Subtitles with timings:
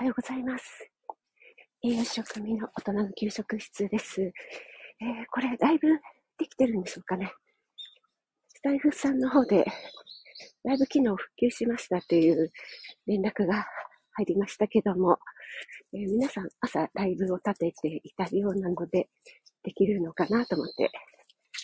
[0.00, 0.88] おはようございます。
[1.82, 4.22] 栄養食味の大人の給食室です。
[4.22, 4.32] えー、
[5.28, 5.88] これ、だいぶ
[6.38, 7.32] できてるんでしょうかね。
[8.46, 9.64] スタイフさんの方で、
[10.62, 12.52] だいぶ機能復旧しましたという
[13.08, 13.66] 連絡が
[14.12, 15.18] 入りましたけども、
[15.92, 19.08] えー、皆さん朝ライブを立てていたようなので、
[19.64, 20.92] できるのかなと思って、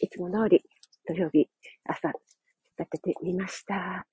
[0.01, 0.61] いつも通り
[1.07, 1.49] 土曜日
[1.85, 4.09] 朝立ててみました。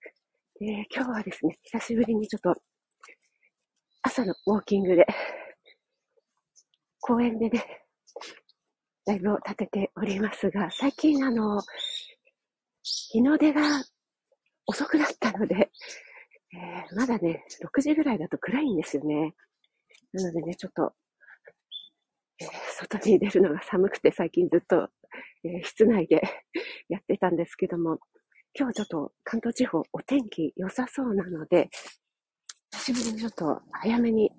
[0.60, 2.62] で今日はですね、久しぶりにちょっと
[4.12, 5.06] 朝のウォーキングで、
[7.00, 7.64] 公園でね、
[9.08, 11.64] ライブを立てておりますが、最近あの、
[12.84, 13.62] 日の出が
[14.66, 15.72] 遅くなったので、
[16.54, 19.34] えー、まだね、6時ぐらいだと暗いんですよね。
[20.12, 20.92] なのでね、ちょっと、
[22.42, 24.90] えー、外に出るのが寒くて最近ずっと、
[25.46, 26.22] えー、室内で
[26.90, 28.00] やってたんですけども、
[28.54, 31.70] 今日ちょっと関東地方お天気良さそうなので、
[32.74, 34.32] 久しぶりにちょっと早めに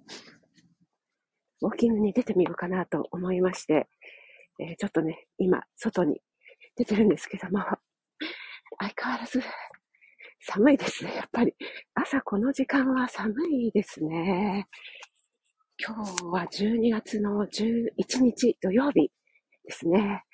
[1.61, 3.89] ウォーキングに出てみようかなと思いまして、
[4.59, 6.21] えー、ちょっとね、今、外に
[6.77, 7.61] 出てるんですけども、
[8.81, 9.41] 相変わらず
[10.41, 11.15] 寒いですね。
[11.15, 11.55] やっぱり
[11.95, 14.67] 朝この時間は寒いですね。
[15.79, 19.11] 今日は12月の11日土曜日
[19.65, 20.25] ですね。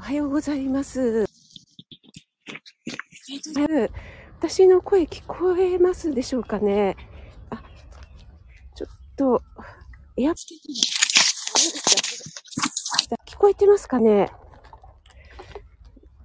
[0.00, 1.25] おはようございます。
[4.38, 6.94] 私の声聞こえますでしょうかね？
[7.48, 7.62] あ、
[8.74, 9.42] ちょっと、
[10.18, 10.44] エア聞
[13.38, 14.30] こえてますかね？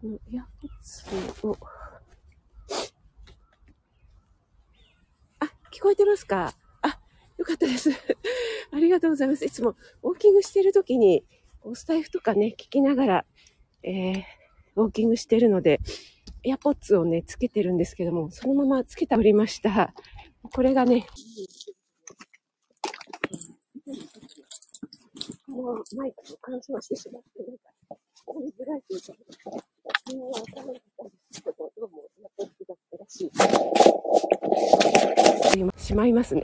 [0.03, 1.05] エアポッツ
[1.47, 1.57] を、
[5.39, 6.53] あ、聞こえてますか？
[6.81, 6.99] あ、
[7.37, 7.91] よかったです。
[8.73, 9.45] ありがとうございます。
[9.45, 11.23] いつもウォーキングしてるときに、
[11.75, 13.25] スタイフとかね、聞きながら、
[13.83, 14.23] えー、
[14.75, 15.79] ウォーキングしてるので、
[16.43, 19.93] エアポッツをね、つけてるんですけども、そのままつけておりました。
[20.51, 21.05] これがね、
[25.47, 27.63] もうマイクと乾燥してしまって、なんか、
[28.25, 29.13] こづらいというか、
[30.15, 33.25] もうわからなかったんですけど、どうもエアポッツだったらし
[35.77, 35.81] い。
[35.81, 36.41] しまいますね。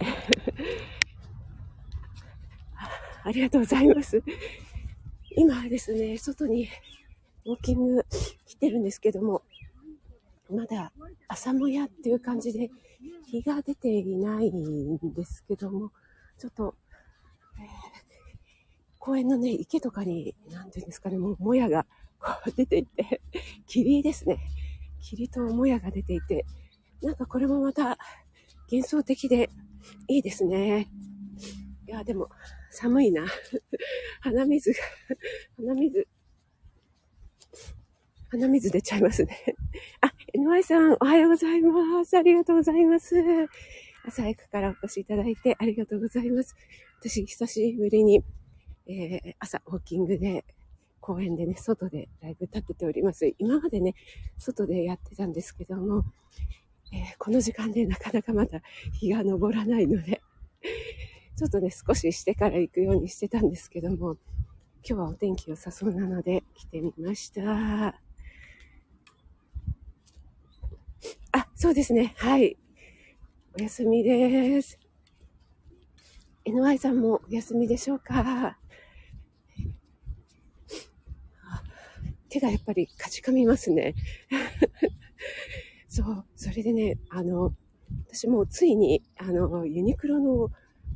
[3.24, 4.22] ありがとうございます。
[5.32, 6.70] 今ですね、外に
[7.46, 8.06] ウォーキング
[8.46, 9.42] 来てるんですけども、
[10.50, 10.92] まだ
[11.28, 12.70] 朝もやっていう感じで
[13.26, 15.92] 日が出ていないんですけども、
[16.38, 16.76] ちょっと、
[17.60, 17.66] えー、
[19.00, 21.86] 公園のね、池とかに、なんていうんですかね、もうもやが
[22.20, 23.22] こう出ていて、
[23.68, 24.38] 霧ですね。
[25.02, 26.46] 霧ともやが出ていて、
[27.02, 27.98] なんかこれもまた
[28.72, 29.50] 幻想的で
[30.08, 30.88] いいですね。
[31.88, 32.30] いや、でも
[32.72, 33.26] 寒いな。
[34.22, 34.78] 鼻水が、
[35.58, 36.08] 鼻水、
[38.30, 39.56] 鼻水出ちゃいますね。
[40.02, 42.16] あ、NY さん、おはようございます。
[42.16, 43.16] ありがとうございます。
[44.06, 46.56] 朝早くからお越しいただいてありがとうございます。
[47.00, 48.24] 私、久しぶりに、
[48.86, 50.46] えー、朝、ウォーキングで、
[51.00, 53.34] 公園でね、外でライブ立てております。
[53.40, 53.96] 今までね、
[54.38, 56.04] 外でやってたんですけども、
[56.94, 58.62] えー、この時間でなかなかまだ
[58.94, 60.22] 日が昇らないので、
[61.36, 64.18] ちょっとね、少ししてから行くようにしてたんですけども、
[64.88, 68.00] 今日はお天気良さそうなので来てみました。
[71.32, 72.14] あ、そうですね。
[72.18, 72.56] はい。
[73.58, 74.78] お休みです。
[76.46, 78.60] NY さんもお休みでしょうか？
[82.30, 83.96] 手がやっぱりかじかみますね。
[85.90, 87.56] そう、それでね、あの、
[88.08, 90.52] 私もついに、あの、ユニクロの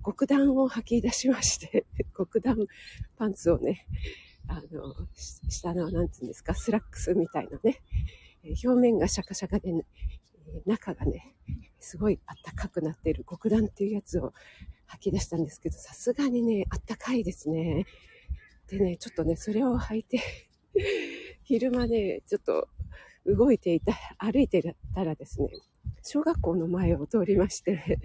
[0.06, 2.68] 極暖を吐き出しまして、 極暖
[3.18, 3.88] パンツをね、
[4.48, 7.82] あの、下の、なんつうんですか、スラックスみたいなね、
[8.64, 9.86] 表面がシャカシャカで、ね、
[10.66, 11.36] 中がね、
[11.80, 14.34] すごいあったかくなっている極暖っていうやつを
[14.86, 17.86] 吐き出したんですけど、さすがにね、あったかいですね。
[18.68, 20.22] でね、ちょっとね、それを履いて
[21.44, 22.68] 昼間ね、ちょっと
[23.26, 25.50] 動いていた、歩いてたらですね、
[26.04, 28.00] 小学校の前を通りまして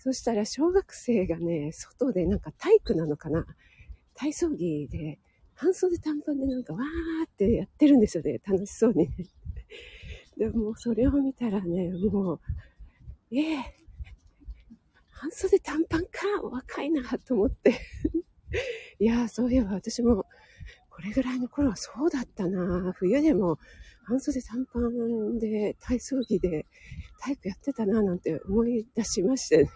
[0.00, 3.46] そしたら小学生がね、外でなんか体育なのかな
[4.14, 5.18] 体操着で、
[5.54, 8.40] 半袖短パンでなんかわーってやってるんですよね。
[8.46, 9.08] 楽しそうに。
[9.08, 9.08] ね
[10.38, 12.40] でもそれを見たらね、もう、
[13.32, 13.62] ええー、
[15.10, 16.08] 半袖短パンか
[16.42, 17.80] 若いなと思って
[19.00, 20.24] いやそういえば私も
[20.88, 23.58] これぐらいの頃はそうだったな冬でも
[24.04, 26.66] 半袖短パンで体操着で
[27.20, 29.70] 体育やってたななんて思い出しましてね。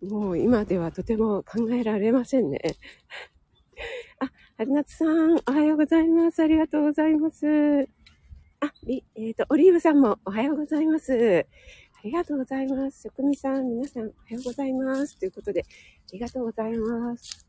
[0.02, 2.60] もう今ではとても考えられませんね。
[4.20, 6.40] あ、春夏さん、おはようございます。
[6.40, 7.88] ありがとうございます。
[8.60, 11.46] あ、えっ、ー、と、オリーブさんもおはようございます。
[11.96, 13.02] ありがとうございます。
[13.02, 15.16] 職味さん、皆さん、おはようございます。
[15.16, 15.64] ということで、あ
[16.12, 17.46] りがとうございます。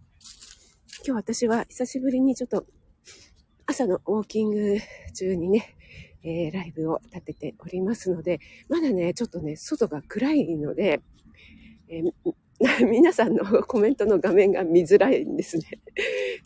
[1.03, 2.67] 今日私は久しぶりにちょっと
[3.65, 4.77] 朝のウォーキング
[5.15, 5.75] 中にね、
[6.21, 11.01] えー、ライブを立てておりますので、まだね、ちょっとね、外が暗いので、
[11.88, 12.13] えー、
[12.88, 15.63] 皆さんのコメントの画面が見づらいんですね。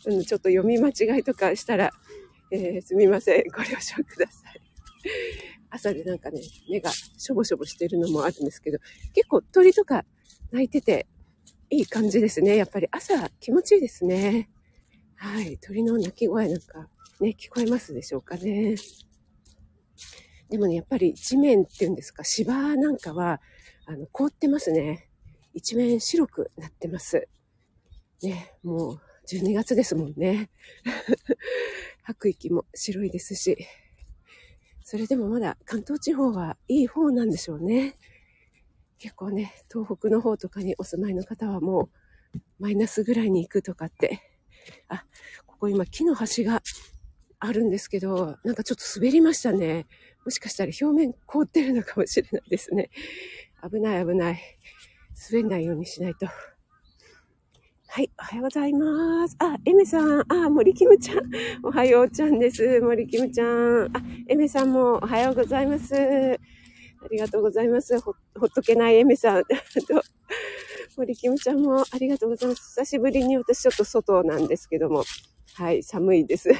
[0.00, 1.90] ちょっと読み間違いとかしたら、
[2.54, 3.44] えー、すみません。
[3.50, 4.60] ご了承ください。
[5.70, 6.40] 朝でなんかね、
[6.70, 8.78] 目がしょぼしょぼしてるのもあるんですけど、
[9.12, 10.04] 結構鳥とか
[10.52, 11.08] 鳴いてて
[11.68, 12.54] いい感じですね。
[12.54, 14.48] やっぱり朝気持ちいいですね。
[15.16, 15.58] はい。
[15.58, 16.88] 鳥の鳴き声なんか
[17.20, 18.76] ね、聞こえますでしょうかね。
[20.48, 23.40] でもね、やっぱり地面っていうんですか、芝なんかは、
[23.86, 25.08] あの、凍ってますね。
[25.54, 27.26] 一面白くなってます。
[28.22, 30.50] ね、もう12月ですもんね。
[32.02, 33.56] 吐く息も白いですし。
[34.82, 37.96] それでもまだ関東地方はいい方なんでしょうね。
[38.98, 41.90] 結構ね、東北の方とかにお住まいの方はも
[42.34, 44.20] うマイナスぐらいに行くとかって。
[44.88, 45.06] あ、
[45.46, 46.62] ここ今木の端が
[47.38, 49.86] あるんですけど、なんかちょっと滑りましたね。
[50.24, 52.90] もしかしたら表面凍ってるのかもしれないですね。
[53.62, 54.40] 危ない危ない。
[55.30, 56.26] 滑んないようにしないと。
[57.94, 59.36] はい、おはようございます。
[59.38, 61.20] あ、エメさん、あ、森キムちゃん、
[61.62, 62.80] おはようちゃんです。
[62.80, 63.84] 森キムちゃん。
[63.84, 63.88] あ、
[64.26, 65.94] エメさんもおはようございます。
[65.94, 66.36] あ
[67.08, 67.96] りがとうございます。
[68.00, 69.44] ほ、ほっとけないエメさん。
[70.98, 72.80] 森キムちゃんもありがとうございます。
[72.80, 75.04] 久しぶりに私ちょっと外なんですけども。
[75.54, 76.50] はい、寒いです。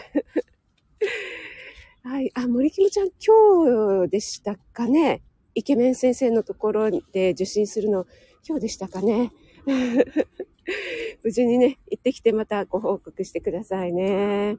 [2.05, 5.21] はい、あ、森キムちゃん今日でしたかね？
[5.57, 8.07] イケメン先生のところで受診するの
[8.47, 9.33] 今日でしたかね？
[11.23, 14.57] 無事にね、行ってきてまたご報告してくださいね。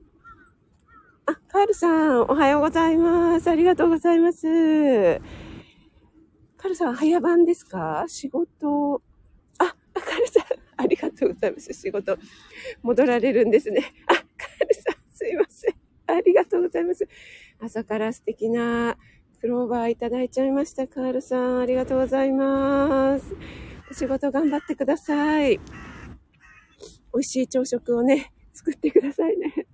[1.26, 3.50] あ、カールさん、おはようございます。
[3.50, 5.20] ありがとうございます。
[6.58, 8.06] カールさん、早番ですか？
[8.08, 9.02] 仕事。
[9.58, 10.44] あ、カールさん、
[10.78, 11.74] ありがとうございます。
[11.74, 12.18] 仕事、
[12.82, 13.82] 戻られるんですね。
[14.08, 15.76] あ、カールさん、すいません。
[16.08, 17.08] ありがとうございます。
[17.60, 18.98] 朝から素敵な
[19.42, 20.88] クローバーいただいちゃいました。
[20.88, 23.36] カールさん、ありがとうございます。
[23.90, 25.60] お仕事頑張ってください。
[27.14, 29.68] 美味しい朝食をね、作ってくださいね。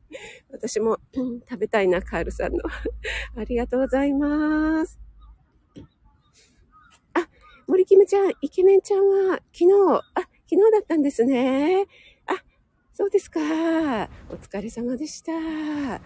[0.51, 2.59] 私も、うん、食べたいな、カールさんの。
[3.37, 4.99] ありがとうございます。
[7.13, 7.27] あ、
[7.67, 11.85] 森キムちゃん、イケメンちゃんは昨日、あ、昨日だったんですね。
[12.25, 12.43] あ、
[12.93, 13.39] そうですか。
[14.29, 15.31] お疲れ様でした。
[15.95, 16.01] あ、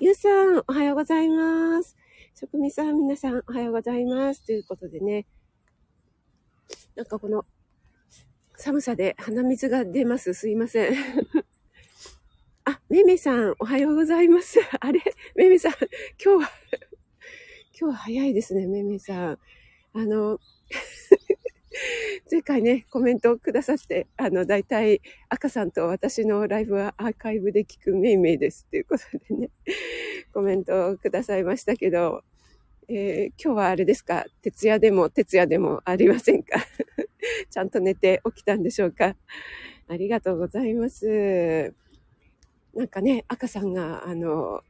[0.00, 1.96] ゆうさん、おはようございます。
[2.34, 4.44] 職味さん、皆さん、おはようございます。
[4.44, 5.26] ということでね、
[6.94, 7.44] なんかこの
[8.56, 10.34] 寒さで鼻水が出ます。
[10.34, 10.94] すいません。
[12.64, 14.60] あ、めめさん、おはようございます。
[14.78, 15.00] あれ？
[15.34, 15.72] めめさん、
[16.22, 16.50] 今日は、
[17.80, 19.38] 今日は早いですね、めめさん。
[19.94, 20.38] あの、
[22.30, 29.50] 前回ね、コメントをくださって、あの、大体、赤さんと私のライブはアーカイブで聞くめいめいですっていうことでね、
[30.32, 32.22] コメントをくださいましたけど、
[32.88, 34.24] えー、今日はあれですか？
[34.42, 36.58] 徹夜でも徹夜でもありませんか？
[37.50, 39.16] ちゃんと寝て起きたんでしょうか？
[39.88, 41.74] ありがとうございます。
[42.74, 44.62] なんかね、赤さんが、あの、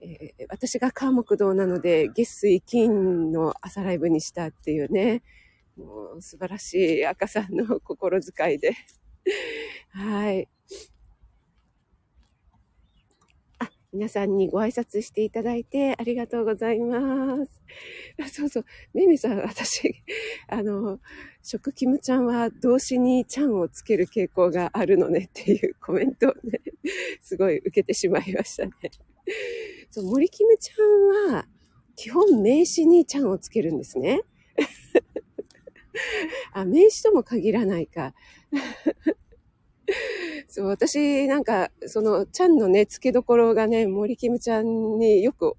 [0.00, 5.22] えー、私が川木道なので、月水金の朝ライブにしたっていうね、
[5.76, 8.72] もう素晴らしい赤さんの心遣いで。
[9.90, 10.48] はい。
[13.92, 17.60] 皆さんにご挨拶していただいてありがとうございます。
[18.32, 18.64] そうそう。
[18.94, 19.96] めめさん、私、
[20.46, 21.00] あの、
[21.42, 26.60] 食キムちゃんは動詞にちゃんをつける傾向があるのねっていうコメントをね、
[27.20, 28.72] すごい受けてしまいましたね。
[29.90, 31.48] そう、森キムちゃんは、
[31.96, 34.22] 基本名詞にちゃんをつけるんですね。
[36.54, 38.14] あ、名詞とも限らないか。
[40.48, 45.54] そう、私、なんか、その、ちゃんのね、付けどころがね、森キムちゃんによく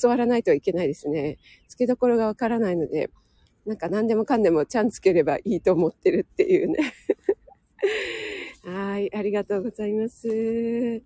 [0.00, 1.38] 教わらないといけないですね。
[1.68, 3.10] 付けどころがわからないので、
[3.64, 6.78] なんか何でもかんでもちゃんつければいいと思ってるっていうね。
[8.62, 11.02] はい、ありがとうございます。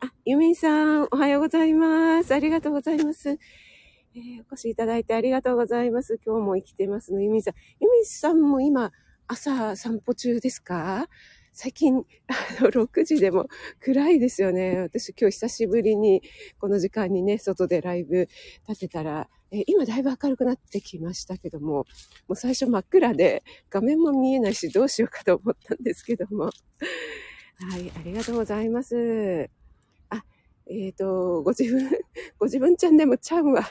[0.00, 2.34] あ、ユミンさん、おはようございます。
[2.34, 3.38] ありがとうございます。
[4.16, 6.18] えー、お越しいただいてありがとうございます。
[6.24, 7.54] 今日も生きてますの、ユミンさん。
[7.80, 8.92] ユミンさんも今、
[9.26, 11.08] 朝散歩中ですか？
[11.56, 13.46] 最近、あの、6時でも
[13.78, 14.76] 暗いですよね。
[14.80, 16.20] 私今日久しぶりに
[16.58, 18.28] この時間にね、外でライブ
[18.68, 21.86] 立てたら、え今だいぶ明るくなってきましたけども、も
[22.30, 26.46] う最初真っ暗で画面も見えないしどうしようかと思ったんですけども。
[26.46, 26.50] は
[27.78, 29.48] い、ありがとうございます。
[30.10, 30.24] あ、
[30.66, 31.88] えっ、ー、と、ご自分、
[32.36, 33.62] ご自分ちゃんでもちゃんは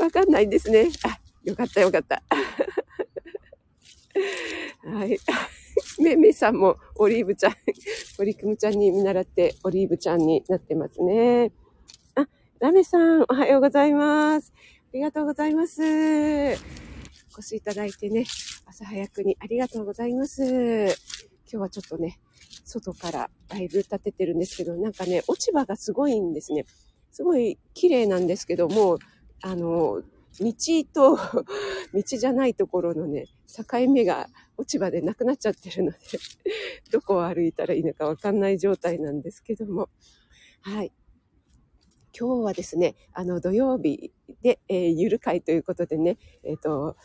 [0.00, 0.88] わかんないんですね。
[1.04, 2.22] あ、よかったよかった。
[4.84, 5.18] はい。
[6.02, 7.54] めめさんもオリーブちゃん、
[8.18, 11.52] オリクムちゃんに見習ってオリーブちゃんになってますね。
[12.14, 12.26] あ、
[12.58, 14.52] ラメさん、おはようございます。
[14.56, 14.60] あ
[14.92, 15.80] りがとうございます。
[15.82, 18.24] お越しいただいてね、
[18.66, 20.42] 朝早くにありがとうございます。
[20.44, 20.92] 今
[21.46, 22.18] 日はちょっとね、
[22.64, 26.66] 外からだいぶ立ててるんですけど、なんかね、落ち葉がすごいんですね。
[27.12, 28.98] すごい綺麗なんですけども、
[29.42, 30.02] あの、
[30.40, 30.54] 道
[30.92, 31.18] と
[31.92, 35.98] 道じゃないところのね、境目が落ち葉でなくなっちゃってるので
[36.90, 39.90] どこを歩いたらいいのかわかんない状態なんですけども。
[40.62, 40.92] はい。
[42.18, 46.96] 今日はですね、あの土曜日で、えー、ゆる会ということでね、えっ、ー、と、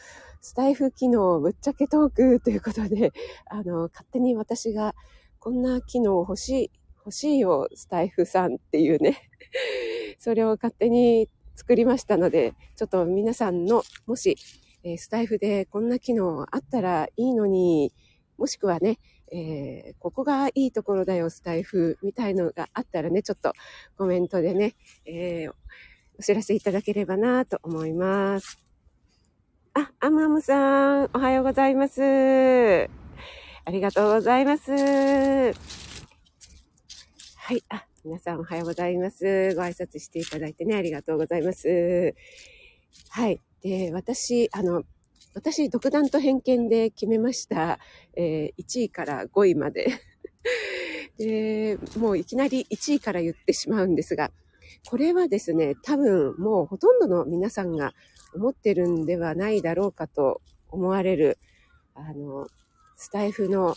[0.42, 3.12] スタイフ機能ぶっちゃけトークということで、
[3.50, 4.96] あの、勝手に私が
[5.40, 9.30] こんな機能欲しい、欲しいよ、スタイフさんっていうね、
[10.18, 14.38] それを勝手に作りましたので、ちょっと皆さんの、もし、
[14.84, 17.92] えスタイフでこんな機能あったらいいのに、
[18.38, 19.00] もしくはね、
[19.32, 23.54] えー、ここがいいところだよ、スタイフみたいのがあったらね、ちょっと
[23.98, 25.54] コメントでね、えー、
[26.20, 28.60] お知らせいただければなと思います。
[29.74, 32.02] あ、アムアムさん、おはようございます。
[32.02, 32.88] あ
[33.72, 34.72] りがとうございます。
[34.72, 34.78] は
[37.54, 39.56] い、あ、皆さんおはようございます。
[39.56, 42.14] ご挨拶していただいてね、ありがとうございます。
[43.10, 43.42] はい。
[43.64, 44.84] で、私、あの、
[45.34, 47.80] 私、独断と偏見で決めました。
[48.16, 49.88] えー、1位から5位まで。
[51.18, 54.32] で、もういきなり1位から言ってしまうんですが、
[54.88, 57.96] これはですね、多分もうほとんどの皆さんが
[58.36, 61.40] 思ってるんではないだろうかと思われる、
[61.96, 62.46] あの、
[62.98, 63.76] スタイフの、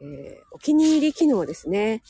[0.00, 2.02] えー、お気に入り機能ですね。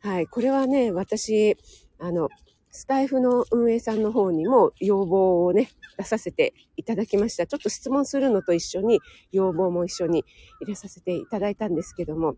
[0.00, 0.26] はい。
[0.26, 1.56] これはね、私、
[1.98, 2.28] あの、
[2.70, 7.46] スタイフの運営さんの方にも要望をね、出させていただきました。
[7.46, 9.00] ちょっと質問するのと一緒に、
[9.32, 10.24] 要望も一緒に
[10.60, 12.36] 入れさせていただいたんですけども、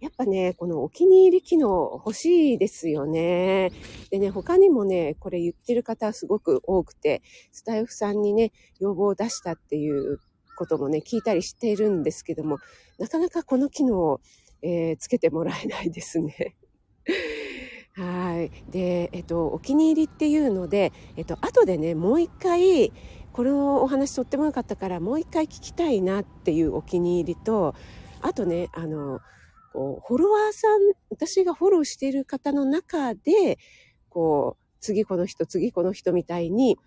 [0.00, 3.72] やっぱね、このお気に入り機能欲しいですよね。
[4.10, 10.20] でね、他にもね、これ言ってる方すごく多くて、スタイフさんにね、要望を出したっていう
[10.56, 12.58] こともね、聞いたりしているんですけども、
[12.98, 14.20] なかなかこの機能を
[14.62, 16.56] えー、つけてもらえないですね。
[17.94, 18.50] はい。
[18.70, 22.92] で、えっと、お気に入りっていうので、えっと、後でね、もう一回、
[23.32, 27.74] このお話とってもよかったから、もう一回聞きたいなっていうお気に入りと、
[28.20, 29.20] あとね、あの、
[29.72, 33.58] こうフォロワーさん、私がフォローしている方の中で、
[34.08, 36.78] こう、次この人、次この人みたいに、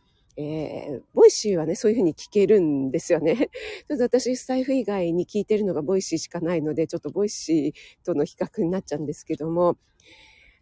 [0.41, 3.36] えー、ボイシーはね、そういうふうに聞けるんですよね。
[3.89, 9.77] ちょっと私、スタイフ以外に聞いてるのがボイシーしかないので、ちょっとボイシーとの比較になっちゃうんですけども、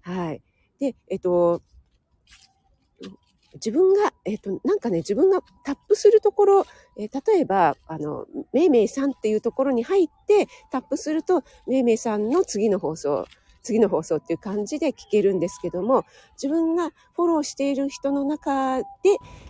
[0.01, 0.41] はい。
[0.79, 1.61] で、えっと、
[3.53, 6.65] 自分が、えっと、なんかね、自分がタップするところ、
[6.97, 13.25] えー、例えば、あの、めいめいさんっていうところに入って、タップすると、めいめいさんの次の放送、
[13.67, 16.05] 次の放送っていう感じで聞けるんですけども、
[16.41, 18.85] 自分がフォローしている人の中で、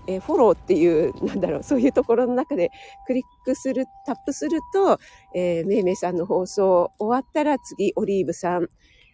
[0.08, 2.72] えー、フォローっていう、なんだろう、そういうところの中で
[3.06, 5.00] クリックする、タップすると、
[5.36, 8.68] えー、めいめいさんの放送終わったら次、オリーブさん、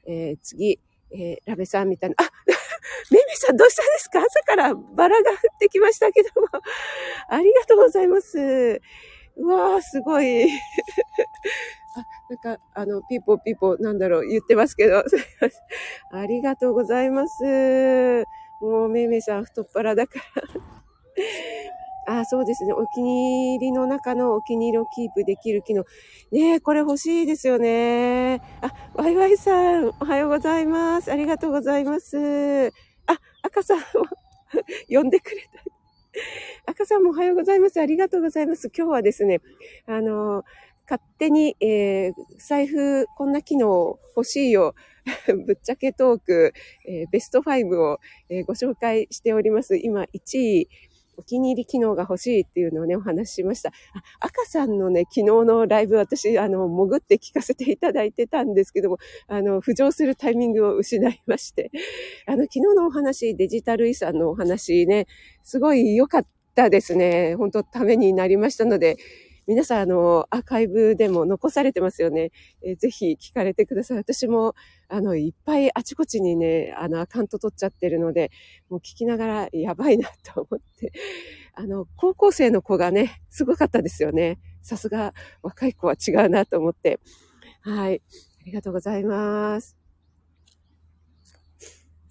[0.07, 0.79] えー、次、
[1.12, 2.24] えー、ラベさんみたいな、あ、
[3.12, 4.19] めいめいさんどうしたんですか？
[4.19, 6.48] 朝からバラが降ってきましたけども。
[7.29, 8.81] ありがとうございます。
[9.36, 10.48] うわー、すごい。
[11.95, 15.03] あ、なんか、あの、ピーポーピーポー、なんだろう、言ってますけど、
[16.12, 18.25] ありがとうございます。
[18.62, 20.19] もう、めいめいさん太っ腹だか
[22.05, 22.73] らあ、そうですね。
[22.73, 25.85] お気に入りの中のお気に入りをキープできる機能。
[26.31, 28.41] ねえ、これ欲しいですよね。
[28.62, 31.12] あ、ワイワイさん、おはようございます。
[31.12, 32.67] ありがとうございます。
[33.07, 33.83] あ、赤さんも
[34.89, 35.63] 呼んでくれた。
[36.65, 37.79] 赤さんもおはようございます。
[37.79, 38.69] ありがとうございます。
[38.75, 39.41] 今日はですね、
[39.88, 40.43] あの、
[40.89, 44.75] 勝手に、えー、財布こんな機能欲しいよ。
[45.45, 46.53] ぶっちゃけトーク、
[46.87, 47.99] えー、ベスト5を、
[48.29, 49.77] えー、ご紹介しております。
[49.77, 50.69] 今1位、
[51.17, 53.69] お気に入り機能が欲しいっていうのをね、お話ししました。
[53.69, 58.97] あ、赤さんのね、昨日のライブ、私、あの、潜って聞かせていただいてたんですけども、
[59.27, 61.71] あの、浮上するタイミングを失いまして、
[62.25, 65.07] あの、昨日のお話、デジタル遺産のお話ね、
[65.43, 67.35] すごい良かったですね。
[67.35, 68.97] 本当ためになりましたので、
[69.45, 72.31] 皆さん、あの、アーカイブでも残されてますよね。
[72.62, 73.97] えー、ぜひ聞かれてください。
[73.97, 74.55] 私も、
[74.88, 78.31] あの、いっぱいあちこちにね、あの、アカウント取っちゃってるので、
[78.69, 80.93] もう聞きながらやばいなと思って、
[81.55, 84.39] あの、高校生の子がね、すごかったですよね。
[84.62, 87.00] さすが若い子は違うなと思って。
[87.62, 88.01] はい。
[88.41, 89.77] ありがとうございます。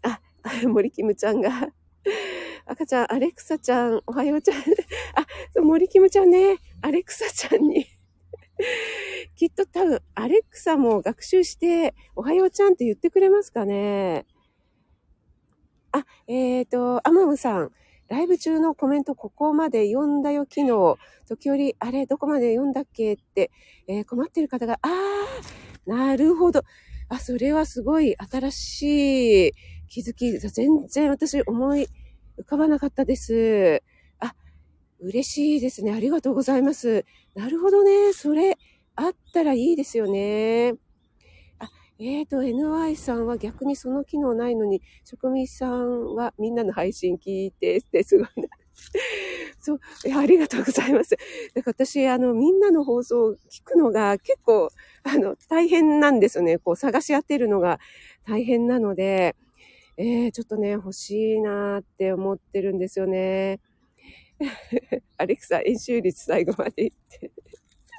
[0.03, 0.21] あ、
[0.69, 1.51] 森キムちゃんが
[2.67, 4.57] 赤ちゃん、アレクサちゃん、おはようちゃん。
[5.15, 7.87] あ、そう森キムちゃんね、アレクサちゃんに
[9.37, 14.27] きっと多分、アレクサも学習して、おはようちゃんって言ってくれますかね。
[15.93, 17.73] あ、えっ、ー、と、アマムさん。
[18.09, 20.97] ライブ中のコメントここまで読んだよ、昨日。
[21.27, 23.51] 時折、あれ、どこまで読んだっけって、
[23.89, 26.63] えー、困ってる方が、あー、なるほど。
[27.09, 29.53] あ、それはすごい新しい
[29.89, 30.39] 気づき。
[30.39, 31.89] 全然私思い
[32.39, 33.83] 浮かばなかったです。
[35.03, 35.93] 嬉しいですね。
[35.93, 37.05] ありがとうございます。
[37.35, 38.13] なるほどね。
[38.13, 38.57] それ、
[38.95, 40.75] あったらいいですよね。
[41.59, 41.69] あ
[41.99, 48.49] えーと、NY さんは逆にその機能ないのに、職人さんはみんなの配信聞いてってすごいな。
[49.59, 49.81] そう、
[50.17, 51.17] ありがとうございます。
[51.55, 54.71] だか私、あの、みんなの放送を聞くのが結構、
[55.03, 56.59] あの、大変なんですよね。
[56.59, 57.81] こう、探し当てるのが
[58.25, 59.35] 大変なので、
[59.97, 63.61] えー、ちょっとね、欲しいなって思ってるんですよね。
[65.19, 67.31] アレクサ、演習率最後まで行って。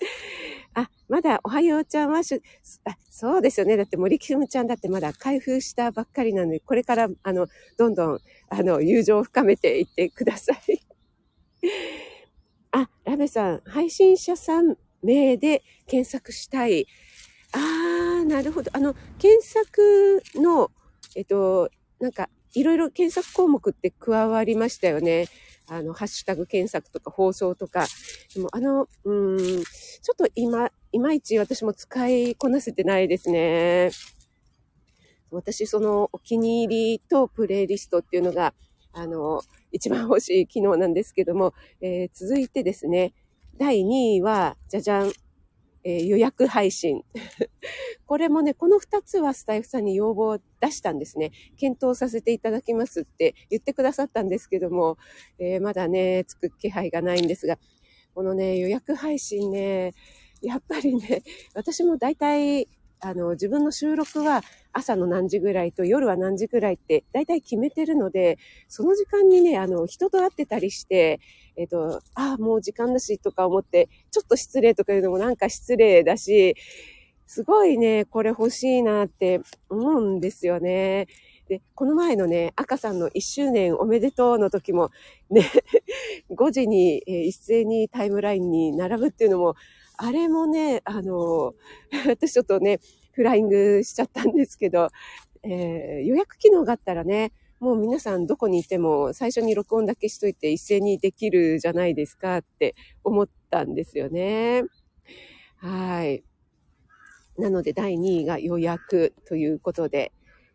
[0.74, 2.42] あ、まだおはようちゃんはしゅ、
[2.86, 3.78] あ、そうですよね。
[3.78, 7.48] だって森キムちゃんだってまだ開封したばっかりなので、これから、あの、
[7.78, 8.20] どんどん、
[8.50, 10.80] あの、友情を深めていってください。
[12.72, 16.88] あ、ラベさん、配信者さん名で検索したい。
[17.52, 18.72] あー、なるほど。
[18.74, 20.72] あの、検索の、
[21.16, 21.70] えっと、
[22.00, 25.28] なんか、いろいろ検索項目って加わりましたよね。
[25.68, 27.86] あの、ハッシュタグ検索とか放送とか。
[28.36, 33.92] でも、あの、うん、ちょっと今、いまいち私も使いこなせてないですね。
[35.32, 38.54] 私、その、お気に入りとプレイリストっていうのが、
[38.92, 43.14] あの、一番欲しい機能なんですけども、えー、続いてですね、
[43.58, 45.12] 第2位は、じゃじゃん、
[45.84, 47.04] えー、予約配信。
[48.06, 51.32] これもね、この2つはスタイフさんに要望を出したんですね。
[51.58, 54.98] 検討させていただきますって言ってくださったんですけども、
[55.40, 57.60] えー、まだね、つく気配がないんですが、
[58.14, 59.94] このね、予約配信ね、
[60.42, 61.24] やっぱりね、
[61.56, 62.68] 私も大体、
[63.00, 64.42] あの、自分の収録は
[64.72, 71.20] 朝の何時ぐらいと夜は何時ぐらいって大体決めてるので、その時間にね、あの、人と会ってたりして、
[71.56, 76.56] えっ、ー、と、ああ、もう時間だしとか思って、ちょっと失礼とか言うのもなんか失礼だし、
[77.26, 81.08] すごいね、これ欲しいなって思うんですよね。
[81.48, 84.90] で、この前のね、赤さんの1周年おめでとうの時も、
[85.30, 85.44] ね、
[86.32, 89.56] 5時に、え、一斉にタイムラインに並ぶっていうのも、
[89.98, 91.54] あれもね、あの、
[92.08, 92.80] 私ちょっとね、
[93.12, 94.90] フライングしちゃったんですけど、
[95.44, 97.32] えー、予約機能があったらね、
[97.64, 104.64] もう皆さんどこにいても最初に録音だけしといて一斉にできるじゃないですかって思ったんですよね。
[105.56, 106.26] はい。
[107.38, 110.12] なので第2位が予約ということで。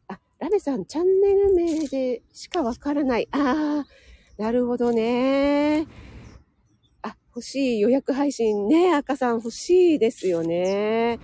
[0.06, 3.28] あ、ラベさん、チャンネル名でしかわからない。
[3.30, 5.86] ああ、なるほどね。
[7.00, 8.94] あ、欲しい予約配信ね。
[8.94, 11.18] 赤さん欲しいですよね。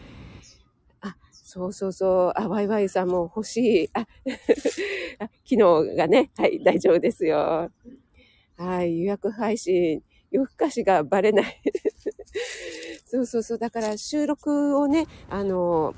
[1.54, 2.32] そうそうそう。
[2.34, 3.90] あ、ワイワイさんも欲しい。
[3.94, 7.70] あ、機能がね、はい、大丈夫ですよ。
[8.56, 11.62] はい、予約配信、夜更かしがバレない。
[13.06, 13.58] そうそうそう。
[13.58, 15.94] だから収録をね、あの、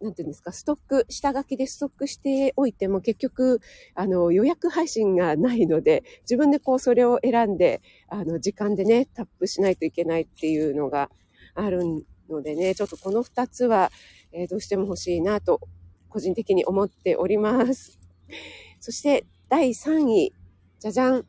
[0.00, 3.60] なんていうんですか、ストック、下書きでストックしておいても結局、
[3.96, 11.10] あの、予約配信がないので、自分でこうそれを選んで、あの、時間でね、タップしないといけないっていうのが
[11.56, 13.90] あるのでね、ちょっとこの2つは、
[14.32, 15.60] えー、どうしても欲しいなと、
[16.08, 17.98] 個人的に思っております。
[18.80, 20.32] そして第3位、
[20.80, 21.26] じゃじゃん。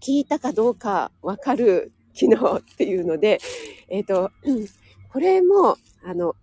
[0.00, 3.38] 聞いたかどうかわかる機能っていうので、
[3.88, 4.30] えっ、ー、と、
[5.12, 6.34] これも、あの、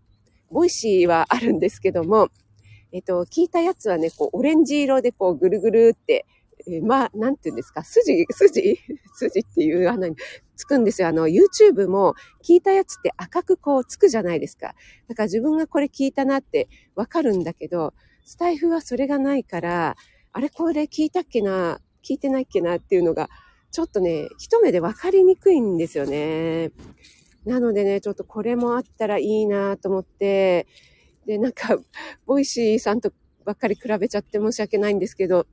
[0.51, 2.29] ボイシーはあるんですけども、
[2.91, 6.25] えっ、ー、と、聞いたやつはね、こう、オレンジ色でこう、ぐるぐるって、
[6.67, 8.79] えー、まあ、なんて言うんですか、筋、筋
[9.15, 10.15] 筋っていう穴に
[10.55, 11.07] つくんですよ。
[11.07, 14.75] あの、YouTube も聞いたやつって赤くこうつくじゃないですか。
[15.07, 17.93] だから自分がこれ聞いたなってわかるんだけど、
[18.25, 19.95] スタイフはそれがないから、
[20.31, 23.29] あれこれ聞いたっけな、聞いてないっけなっていうのが、
[23.71, 26.71] ちょっとね、一目でわかりにくいんですよね。
[27.45, 30.67] なのでね、ちょっとこれもあったらいいなと思って、
[31.25, 31.77] で、なんか、
[32.25, 33.11] ボイシーさんと
[33.45, 35.47] ばっかり比べちゃって申し訳ないんですけど、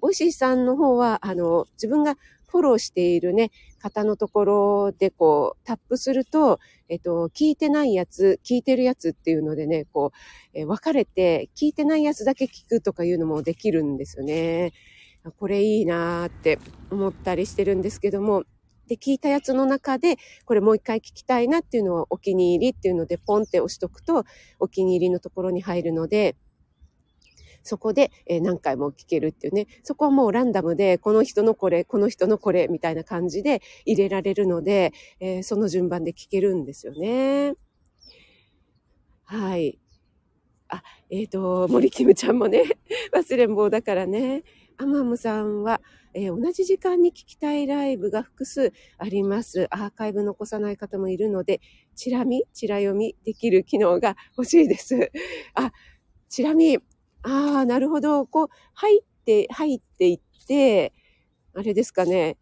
[0.00, 2.16] ボイシーさんの方は、あの、自分が
[2.50, 6.58] フォローしているね、方のところでこう、タップすると、
[6.88, 14.72] えっと、聞いてないやつ、聞いてるやつっていうのでね、こう、え分かれて、聞いてないやつだけ聞くとかいうのもできるんですよね。
[15.38, 16.58] これいいなーって
[16.90, 18.44] 思ったりしてるんですけども、
[18.88, 24.24] で、聞いたやつの中で、これもう一回聞きたいなっていうのをお気に入りっていうので、ポンって押しとくと、
[24.58, 26.34] お気に入りのところに入るので、
[27.62, 29.66] そこで、え何回も聞けるっていうね。
[29.82, 37.54] そこはもうランダムで、この人のこれ、この人のこれ、みたいな感じで入れられるので、え、その順番で聞けるんですよね。
[39.24, 39.78] はい。
[40.68, 42.64] あ、えっ、ー、と、森キムちゃんもね、
[43.12, 44.44] 忘れん坊だからね。
[44.76, 45.80] アマムさんは、
[46.14, 49.66] えー、同じ時間に聞きたいライブが複数あります。
[49.70, 51.60] アーカイブ残さない方もいるので、
[51.94, 55.12] チラ見、チラ読みできる機能が欲しいです。
[55.54, 55.72] あ、
[56.28, 56.78] チラ見。
[57.22, 58.26] ああ、なるほど。
[58.26, 60.92] こう、入って、入っていって、
[61.54, 62.36] あれですかね。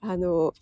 [0.00, 0.52] あの、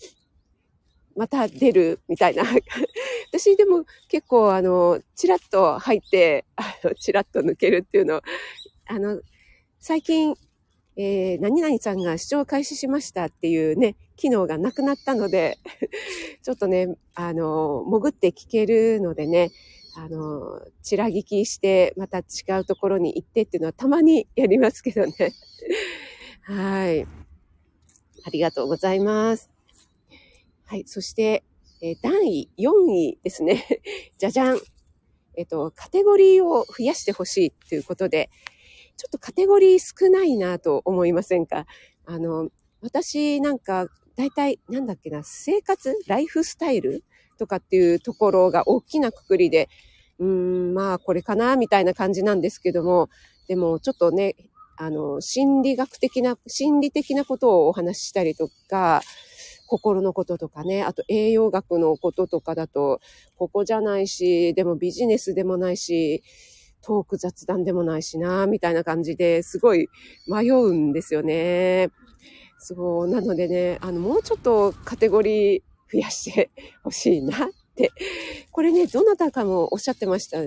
[1.16, 2.44] また出るみたいな。
[3.32, 8.22] 私でも結構あの、チラッと入って、あの、チラッと抜けるっていうの
[8.86, 9.20] あの、
[9.80, 10.34] 最近
[11.00, 15.56] えー、何々さんが視聴開始しましたっていうね、機能がなくなったので
[16.42, 19.52] ちょっとね、あの、潜って聞けるのでね、
[20.00, 22.22] あの、ちら聞きして、また違
[22.60, 25.12] うところに行ってっていうのはたまにやりますけどね。
[26.42, 27.02] はい。
[27.02, 27.06] あ
[28.30, 29.50] りがとうございます。
[30.66, 30.84] はい。
[30.86, 31.42] そして、
[31.82, 33.64] えー、段位、4位ですね。
[34.18, 34.60] じゃじゃん。
[35.36, 38.30] えっ、と、カテゴリーを増やしてほしいということで、
[38.96, 41.66] ちょっとカテゴリー少ないなと思いませんか？
[42.04, 42.50] あの、
[42.82, 47.02] 私なんか、大体、なんだっけな、生活ライフスタイル
[47.36, 49.68] とかっていうところが大きなくくりで、
[50.18, 53.08] うーん、まあこれかな、みたいな感じなんですけども、
[53.46, 54.36] でもちょっとね、
[54.76, 59.02] あの、心理学的な、心理的なことをお話ししたりとか、
[59.66, 63.00] 心のこととかね、あと栄養学のこととかだと、
[63.36, 66.22] ここじゃないし、でもビジネスでもないし、
[66.80, 69.90] トーク雑談でもないしな、みたいな感じですごい
[70.26, 71.90] 迷うんですよね。
[72.58, 76.50] そう、なのでね、あの、もうちょっとカテゴリー増やして
[76.82, 77.50] ほしいな。
[78.50, 80.38] これね、どなたかもおっしゃってました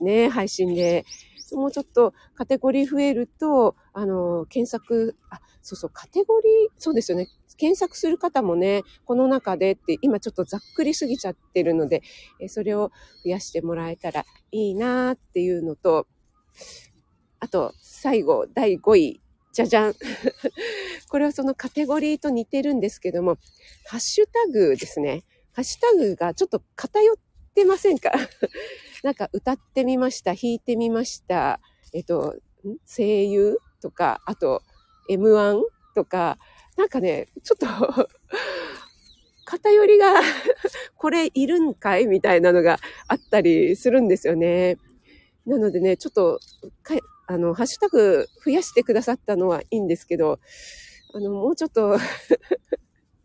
[0.00, 1.04] ね、配信で。
[1.52, 7.28] もうちょっとカテゴリー増えると、あの、検索、あ、そうそう、カテゴリー、そうですよね。
[7.56, 12.02] 検索する方もね、この中でって今ちょっとざっくりすぎちゃってるので、
[12.40, 12.92] えそれを
[13.24, 16.06] 増やしてもらえたらいいなっていうのと、
[17.40, 19.20] あと、最後、第5位。
[19.52, 19.94] じゃじゃん。
[21.08, 23.38] これはそのカテゴリーと似てるんですけども、
[23.86, 25.24] ハッシュタグですね。
[25.58, 27.16] ハッシュタグがちょっと偏っ
[27.52, 28.12] てませんか？
[29.02, 31.58] なんか歌ってみました、弾いてみました、
[31.92, 32.36] えっと、
[32.86, 34.62] 声優とか、あと
[35.10, 35.60] M1
[35.96, 36.38] とか、
[36.76, 37.66] なんかね、ちょっと
[39.46, 40.20] 偏りが
[40.96, 42.06] これいるんかい？
[42.06, 44.78] みたいなのがあったりするんですよね。
[45.44, 46.38] なのでね、ちょっと、
[47.26, 50.38] あの、ハッシュタグ増やしてくださったのはいいんですけど、
[51.14, 51.98] あの、もうちょっと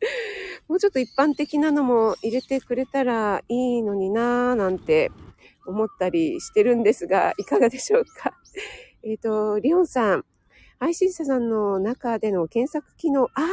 [0.67, 5.11] もうちょっと一般的なのも入れてくれたらいいのになぁなんて
[5.65, 8.33] 思ったりしてるんですが、いかがでしょうか？
[9.03, 10.25] えっ、ー、と、リオンさん、
[10.79, 13.45] 配信者さんの中での検索機能、ああ、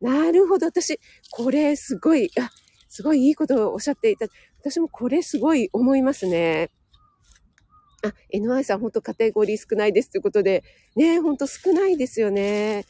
[0.00, 0.66] なるほど。
[0.66, 0.98] 私、
[1.30, 2.50] これすごい、あ、
[2.88, 4.26] すごいいいことをおっしゃっていた。
[4.60, 6.70] 私もこれすごい思いますね。
[8.04, 10.64] あ、NY さん、ほんとカテゴリー少ないですということで、
[10.96, 12.84] ね、ほんと少ないですよね。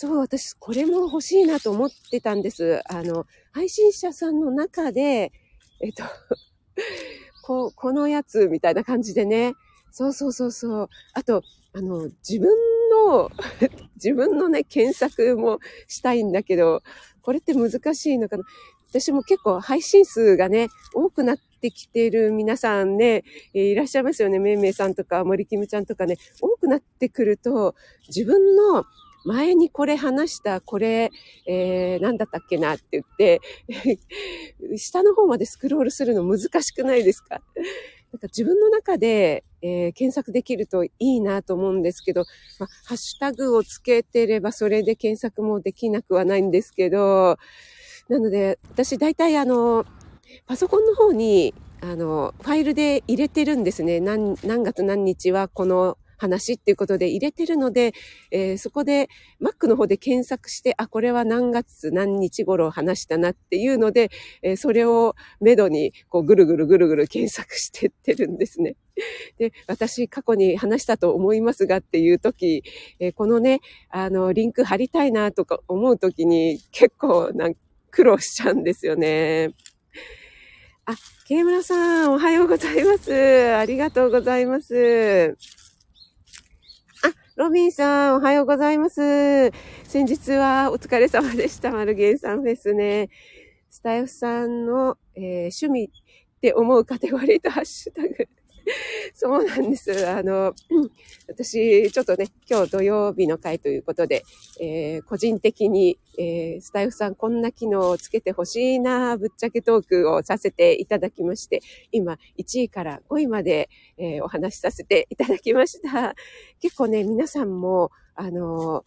[0.00, 2.80] そう、私、これも欲しいなと思ってたんです。
[2.88, 5.30] あの、配信者さんの中で、
[5.78, 6.04] えっと、
[7.44, 9.52] こ、このやつみたいな感じでね。
[9.90, 10.88] そうそうそうそう。
[11.12, 11.42] あと、
[11.74, 12.48] あの、自分
[13.06, 13.30] の
[13.96, 16.82] 自分のね、検索もしたいんだけど、
[17.20, 18.44] これって難しいのかな。
[18.88, 24.38] 私も結構配信数がね、多くなってきてる皆さんね、いらっしゃいますよね。
[24.38, 27.74] めいめいさんとか森キムちゃんとかね、多くなってくると、
[28.08, 28.86] 自分の
[29.24, 31.10] 前にこれ話した、これ、
[31.46, 33.40] えー、何だったっけなって言って、
[34.76, 37.40] 下の方までスクロールするの難しくないですか？
[38.12, 42.24] なんか自分の中で、えー、検索できるといいなと思うんですけど、
[42.58, 47.36] ま、ハッシュタグをつけてればそれで検索もできなくはないんですけど、
[48.08, 49.84] なので、私大体あの、
[50.46, 54.00] パソコンの方に、あの、ファイルで入れてるんですね。
[54.00, 57.92] 何、何月何日はこの話っていうことで入れてるので、
[58.30, 59.08] えー、そこで
[59.40, 64.10] Mac の方で検索して、あ、これは何月何日頃話したなっていうので、
[64.42, 68.76] えー、それをめどにこうぐるぐるぐるぐる検索してってるんですね。
[69.38, 72.62] で、私過去に話したと思いますがっていう時、
[72.98, 77.54] えー、このね、あの、リンク貼りたいなとか思う時に結構なん
[77.90, 79.50] 苦労しちゃうんですよね。
[80.86, 80.94] あ、
[81.26, 83.54] ケイムラさん、おはようございます。
[83.54, 85.36] ありがとうございます。
[87.36, 89.52] ロビンさん、おはようございます。
[89.84, 91.70] 先日はお疲れ様でした。
[91.70, 93.08] マルゲンさんですね。
[93.70, 98.28] スタイフさんの、えー、趣味って思うカテゴリーとハッシュタグ。
[99.14, 100.06] そうなんです。
[100.08, 100.54] あの、
[101.28, 104.24] 私、ちょっとね、今日土曜日の回ということで、
[104.60, 111.60] えー、個人的に、えー、スタイフさんこんな機能をつけてほしいな、ぶっちゃけトークをさせていただきまして、
[111.92, 113.68] 今、1位から5位まで、
[113.98, 116.14] えー、お話しさせていただきました。
[116.60, 118.84] 結構ね、皆さんも、あの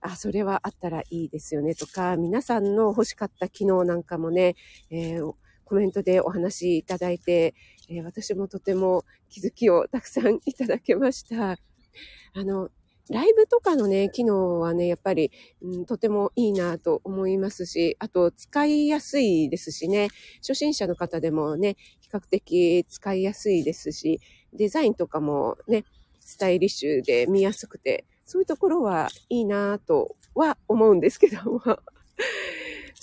[0.00, 4.54] あ、それはあったらいいですよねとか、皆さんの欲しかった機能なんかもね、
[4.90, 5.34] えー、
[5.64, 7.54] コメントでお話いただいて、
[7.88, 11.52] えー、私もとても気づきをたくさんいただけました。
[11.52, 12.70] あの、
[13.10, 24.20] ライブとかのね、機能はね、やっぱり、うん、とてもいいなと思いますし、あと使いやすいですしね、初心者の方でもね、比較的使いやすいですし、
[24.54, 25.84] デザインとかもね、
[26.20, 31.60] スタイリッシュで見やすくて、そういうところはいいなとは思うんですけども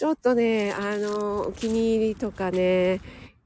[0.01, 3.01] ちょっとね、あの、お気に入りとかね、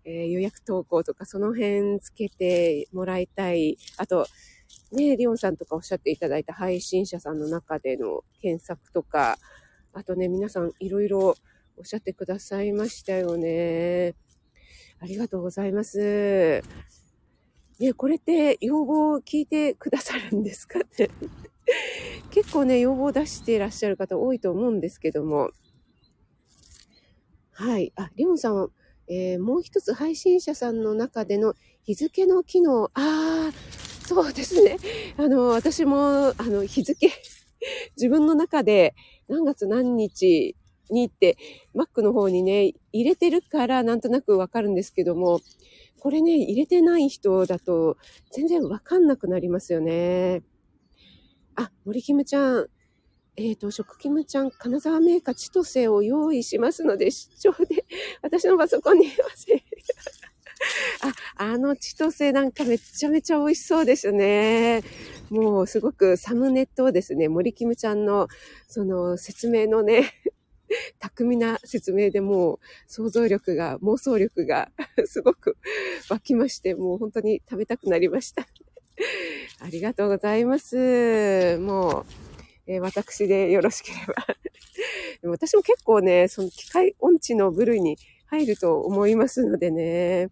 [0.05, 3.77] えー、予約投稿とかその辺つけてもらいたい。
[3.97, 4.25] あと、
[4.93, 9.37] ね、リオンさんとかおっしゃっていただいた配信者さんの中での検索とか、
[9.91, 11.35] あとね、皆さんいろいろ
[11.75, 14.15] おっしゃってくださいましたよね。
[15.01, 16.63] ありがとうございます。
[17.79, 21.09] ね、これって要望を聞いてくださるんですかね
[22.31, 25.51] 結構ね、要望を出していらっしゃる方多いと思うんですけども、
[27.57, 27.93] はい。
[27.95, 28.67] あ、リオンさん、
[29.07, 33.51] えー、もう一つ配信者さんの中での日付の機能、ああ、
[34.05, 34.77] そうですね。
[35.15, 37.09] あの、私も、あの、日付、
[37.95, 38.93] 自分の中で
[39.29, 40.57] 何月何日
[40.89, 41.37] にって、
[41.73, 45.39] Mac の方にね、入れてるからなんとなくわかるんですけども、
[46.01, 47.95] これね、入れてない人だと
[48.31, 50.43] 全然わかんなくなりますよね。
[51.55, 52.67] あ、森キムちゃん、
[53.37, 57.85] えっ、ー、と、食キムちゃん、金沢メーカー千歳を用意しますので、視聴で、
[58.21, 59.63] 私のパソコンに忘れ
[61.37, 64.83] あ、あの千歳なんかめちゃめちゃ美味しそうですね。
[65.29, 68.29] もうすごくサムネットをですね、森キムちゃんの
[68.67, 70.13] その説明のね、
[70.99, 74.71] 巧みな説明でもう想像力が、妄想力が
[75.05, 75.57] すごく
[76.09, 78.47] 湧きまして、もう本当に食べたくなりました。
[79.59, 81.57] ありがとうございます。
[81.59, 82.34] もう、
[82.67, 84.13] えー、私でよろしければ
[85.21, 87.97] でも私も結構ね、その機械音痴の部類に
[88.27, 90.29] 入ると思いますのでね。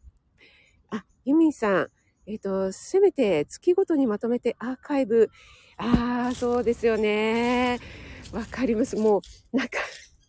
[0.89, 1.88] あ、ユミンさん。
[2.26, 5.30] えっ、ー、と、せめて月ごとにまとめてアーカイブ。
[5.78, 7.80] ああ、そうですよね。
[8.32, 8.96] わかります。
[8.96, 9.22] も
[9.54, 9.80] う、なんか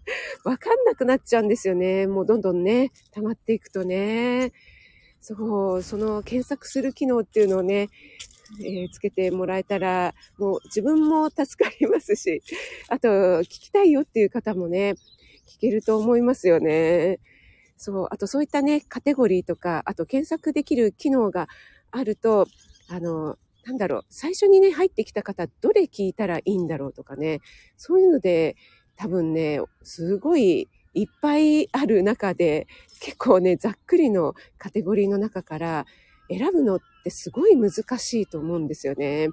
[0.44, 2.06] わかんなくなっちゃうんですよね。
[2.06, 4.52] もうどんどんね、溜まっていくとね。
[5.20, 7.88] そう、その検索する機能っていうのをね、
[8.60, 12.42] えー、つけてもらえたら、もう自分も助かりますし、
[12.88, 14.94] あと、聞きたいよっていう方もね、
[15.46, 17.20] 聞けると思いますよね。
[17.76, 21.48] そう、あとそういったね、カテゴリーとか、あと検索できる機能が
[21.90, 22.46] あると、
[22.88, 27.40] あの、なんだろう、最初にね、入ってきた方、どれ聞いたらいいんだろうとかね、
[27.76, 28.56] そういうので、
[28.96, 32.68] 多分ね、すごいいっぱいある中で、
[33.00, 35.86] 結構ね、ざっくりのカテゴリーの中から
[36.36, 39.28] 選ぶのってすごい難しいと思うんですよね。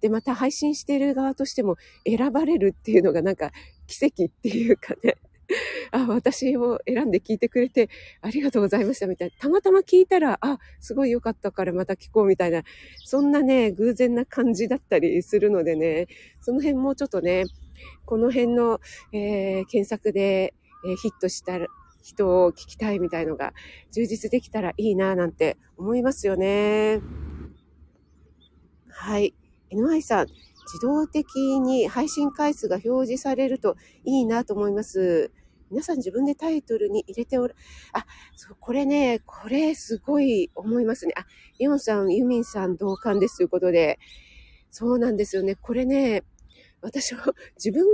[0.00, 1.76] で、また配信している側としても
[2.06, 3.50] 選ばれるっていうのがなんか
[3.86, 5.16] 奇跡っていうかね。
[5.90, 7.88] あ、私を選んで聞いてくれて
[8.20, 9.34] ありがとうございましたみたいな。
[9.38, 12.62] たまたま聞いたら、あ、すごい良かったからまた聞こうみたいな。
[13.04, 16.06] そんなね、偶然な感じだったりするのでね、
[16.40, 17.44] その辺もうちょっとね、
[18.04, 18.80] この辺の、
[19.12, 20.54] えー、検索で、
[20.86, 21.58] えー、ヒットした
[22.02, 23.52] 人を聞きたいみたいのが
[23.92, 27.00] 充実できたらいいななんて思いますよね。
[28.88, 29.34] はい。
[29.70, 35.32] NY さん、自動的に配信回数が表示されるといいなと思います。
[35.70, 37.56] 皆さん自分でタイトルに入れておる。
[37.94, 38.04] あ、
[38.36, 41.14] そう、これね、これすごい思いますね。
[41.16, 41.24] あ、
[41.58, 43.98] イオンさん、ユミンさん同感ですということで。
[44.70, 45.54] そうなんですよね。
[45.54, 46.24] これね、
[46.82, 47.86] 私は自分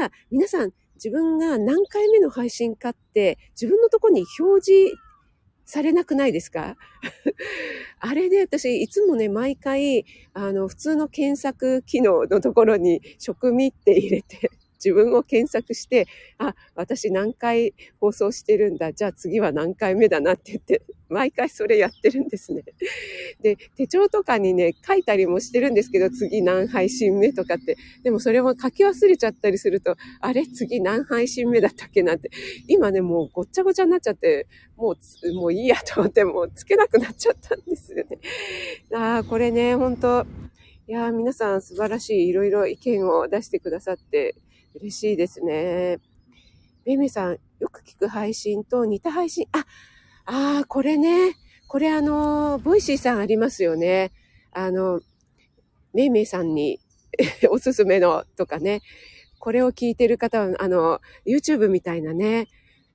[0.00, 4.94] が、皆さん自分が何回目の配信かって自分のとこに表示
[5.66, 6.76] されなくないですか？
[8.00, 10.04] あれで私、いつもね、毎回、
[10.34, 14.50] あの、普通の検索機能のところに、職味って入れて、
[14.84, 16.06] 自分を検索して、
[16.38, 18.92] あ、私何回放送してるんだ。
[18.92, 22.64] じゃあ次は何回目だなって言って、毎回それやってるんですね。
[23.40, 27.76] で、手帳とかにね、書いたりもしてるんですけど、次何配信目とかって。
[28.02, 30.46] でもそれも書き忘れちゃったりすると、あれ？
[30.46, 32.30] 次何配信目だったっけなって。
[32.68, 38.18] 今ね、もうごっちゃごちゃになっちゃって、もう、もういいやと思って、もうつけなくなっちゃったんですよね。
[38.92, 40.26] ああ、これね、本当
[40.86, 44.34] いや皆さん素晴らしいいろいろ意見を出してくださって
[44.74, 45.98] 嬉しいですね。
[46.84, 49.46] めめさん、よく聞く配信と似た配信。
[49.52, 49.64] あ、
[50.26, 51.36] ああ、これね。
[51.68, 54.12] これあの、ボイシーさんありますよね。
[54.52, 55.00] あの、
[55.92, 56.80] めいめいさんに
[57.50, 58.82] おすすめのとかね。
[59.38, 62.48] これを聞いてる方は、あの、YouTube みたいなね。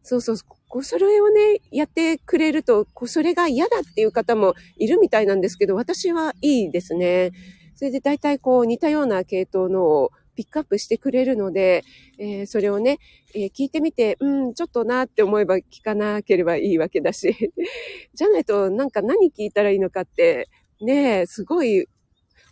[0.04, 0.38] そうそう、
[0.68, 7.32] こそれをね、やってくれると、こそれが嫌だっていう方もいるみたいなんですけど、私はいいですね。
[7.76, 11.84] それで大体こう似たような系統のをピックアップしてくれるので、
[12.17, 12.99] えー、それをね、
[13.36, 17.52] えー、聞いてみて、うん、ちょっとなって思えば聞かなければいいわけだし、
[18.15, 20.47] じゃないとなんか何聞いたらいいのかって、
[20.80, 21.88] ねすごい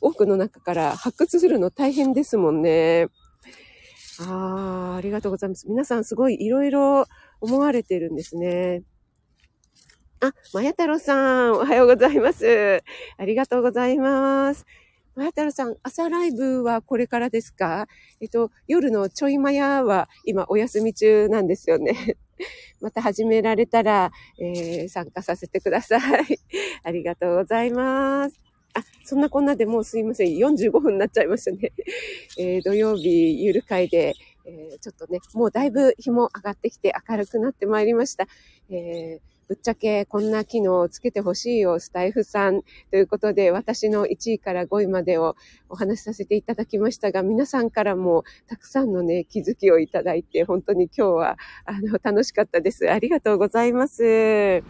[0.02, 3.08] 多くの中から発掘するの大変ですもんね。
[4.19, 5.69] ああ、ありがとうございます。
[5.69, 7.06] 皆さんすごいいろいろ
[7.39, 8.84] 思われてるんですね。
[10.19, 12.84] あ、まや太郎さん、おはようございます。
[13.17, 14.65] ありがとうございます。
[15.17, 17.88] まや太郎さん、朝ライブはこれからですか？
[18.21, 22.17] えっと、夜のちょいまやは今お休み中なんですよね。
[22.82, 26.39] また始められたら、えー、参加させてください。
[26.84, 28.39] ありがとうございます。
[28.75, 30.27] あ、そんなこんなでもうすいません。
[30.38, 31.71] 45分になっちゃいましたね。
[32.38, 34.13] えー、土曜日、ゆる会で、
[34.45, 38.27] えー、ちょっとね、もうだいぶ日も上がってきて明るくなってまいりました。
[38.69, 42.63] えーぶっちゃけこんな機能をつけてほしいよ、スタイフさん。
[42.91, 45.38] ということで、私の1位から5位までを
[45.69, 52.91] お話しさせていただきましたが、皆さんからもたくさんのね、気づきをいただいて、本当に今日は、あの、楽しかったです。
[52.91, 54.03] ありがとうございます。
[54.05, 54.62] え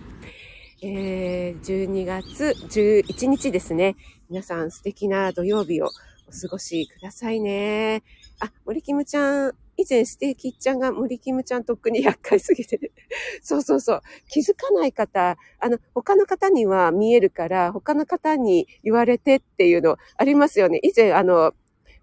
[0.82, 3.96] ー、12月11日ですね。
[4.30, 5.88] 皆さん素敵な土曜日を
[6.28, 8.04] お過ごしくださいね。
[8.40, 12.92] あ、森キムちゃん、以前ステーキっちゃんが森キムちゃんとっくに厄介すぎて、
[13.42, 20.80] そうそうそう、気づかない方、あの、他の方には見えるから、他の方に言われてっていうのありますよね。
[20.84, 21.54] 以前、あの、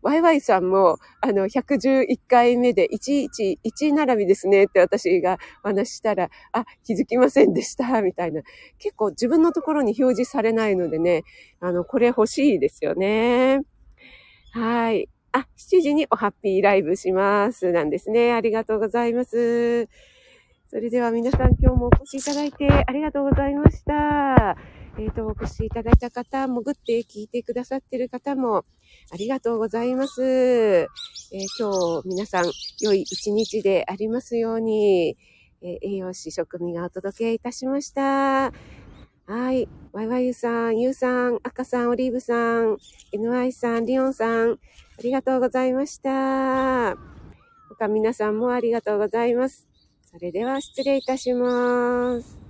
[0.03, 8.43] ワイワイさんも、あの、111回目で、111並びですねって私が話したら、あ、気づきませんでした、みたいな。
[8.79, 11.25] 結構自分のところに表示されないのでね、
[11.61, 13.61] あの、これ欲しいですよね。
[14.53, 15.09] はい。
[15.35, 17.73] あ、7時におハッピーライブします。
[17.73, 18.33] なんですね。
[18.33, 19.89] ありがとうございます。
[20.69, 24.57] それでは皆さん今日もお越しいただいてありがとうございました。
[24.97, 28.65] えっ、ー、と、お越しいただいた方、潜って聞いてくださってる方も
[29.13, 30.23] ありがとうございます。
[30.23, 30.87] えー、
[31.59, 32.45] 今日皆さん
[32.81, 35.17] 良い一日でありますように、
[35.63, 38.53] えー、栄養士食味がお届けいたしました。
[39.27, 39.69] はい。
[39.93, 42.77] ワイワイユさん、ユウさん、赤さん、オリーブさん、
[43.15, 44.57] NY さん、リオンさん、あ
[45.03, 46.95] りがとうございました。
[47.71, 49.67] 他皆さんもありがとうございます。
[50.03, 52.44] それでは失礼いたします。